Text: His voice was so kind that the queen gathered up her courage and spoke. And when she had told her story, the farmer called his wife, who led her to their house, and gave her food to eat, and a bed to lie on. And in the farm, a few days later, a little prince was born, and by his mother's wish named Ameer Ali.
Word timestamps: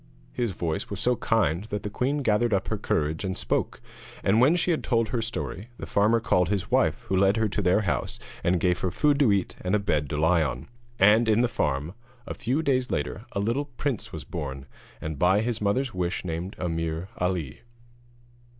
His 0.33 0.49
voice 0.49 0.89
was 0.89 0.99
so 0.99 1.15
kind 1.15 1.65
that 1.65 1.83
the 1.83 1.89
queen 1.91 2.23
gathered 2.23 2.55
up 2.55 2.69
her 2.69 2.77
courage 2.79 3.23
and 3.23 3.37
spoke. 3.37 3.79
And 4.23 4.41
when 4.41 4.55
she 4.55 4.71
had 4.71 4.83
told 4.83 5.09
her 5.09 5.21
story, 5.21 5.69
the 5.77 5.85
farmer 5.85 6.19
called 6.19 6.49
his 6.49 6.71
wife, 6.71 7.01
who 7.03 7.15
led 7.15 7.37
her 7.37 7.47
to 7.49 7.61
their 7.61 7.81
house, 7.81 8.19
and 8.43 8.59
gave 8.59 8.79
her 8.79 8.89
food 8.89 9.19
to 9.19 9.31
eat, 9.31 9.57
and 9.63 9.75
a 9.75 9.79
bed 9.79 10.09
to 10.09 10.17
lie 10.17 10.41
on. 10.41 10.69
And 10.97 11.29
in 11.29 11.41
the 11.41 11.47
farm, 11.47 11.93
a 12.25 12.33
few 12.33 12.63
days 12.63 12.89
later, 12.89 13.27
a 13.33 13.39
little 13.39 13.65
prince 13.65 14.11
was 14.11 14.23
born, 14.23 14.65
and 14.99 15.19
by 15.19 15.41
his 15.41 15.61
mother's 15.61 15.93
wish 15.93 16.25
named 16.25 16.55
Ameer 16.57 17.09
Ali. 17.19 17.61